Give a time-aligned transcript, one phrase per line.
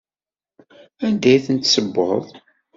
[1.05, 2.25] Anda ay tent-tessewweḍ?